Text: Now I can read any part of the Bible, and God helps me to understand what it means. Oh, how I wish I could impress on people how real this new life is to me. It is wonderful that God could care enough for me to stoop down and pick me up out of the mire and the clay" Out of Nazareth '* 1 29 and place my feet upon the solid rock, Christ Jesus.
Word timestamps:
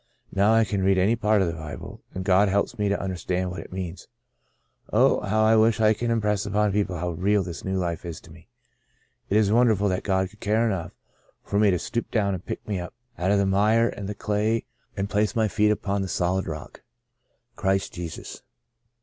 Now 0.33 0.55
I 0.55 0.65
can 0.65 0.81
read 0.81 0.97
any 0.97 1.15
part 1.15 1.43
of 1.43 1.47
the 1.47 1.53
Bible, 1.53 2.01
and 2.15 2.23
God 2.25 2.49
helps 2.49 2.79
me 2.79 2.89
to 2.89 2.99
understand 2.99 3.51
what 3.51 3.59
it 3.59 3.71
means. 3.71 4.07
Oh, 4.91 5.19
how 5.21 5.43
I 5.43 5.55
wish 5.55 5.79
I 5.79 5.93
could 5.93 6.09
impress 6.09 6.47
on 6.47 6.71
people 6.71 6.97
how 6.97 7.11
real 7.11 7.43
this 7.43 7.63
new 7.63 7.77
life 7.77 8.03
is 8.03 8.19
to 8.21 8.31
me. 8.31 8.47
It 9.29 9.37
is 9.37 9.51
wonderful 9.51 9.89
that 9.89 10.01
God 10.01 10.31
could 10.31 10.39
care 10.39 10.65
enough 10.65 10.93
for 11.43 11.59
me 11.59 11.69
to 11.69 11.77
stoop 11.77 12.09
down 12.09 12.33
and 12.33 12.43
pick 12.43 12.67
me 12.67 12.79
up 12.79 12.95
out 13.19 13.29
of 13.29 13.37
the 13.37 13.45
mire 13.45 13.89
and 13.89 14.09
the 14.09 14.15
clay" 14.15 14.65
Out 14.97 15.03
of 15.03 15.13
Nazareth 15.13 15.35
'* 15.35 15.35
1 15.35 15.35
29 15.35 15.35
and 15.35 15.35
place 15.35 15.35
my 15.35 15.47
feet 15.47 15.71
upon 15.71 16.01
the 16.01 16.07
solid 16.07 16.47
rock, 16.47 16.81
Christ 17.55 17.93
Jesus. 17.93 18.41